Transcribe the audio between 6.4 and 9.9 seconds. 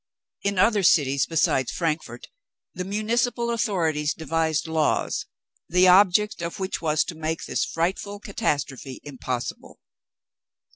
of which was to make this frightful catastrophe impossible.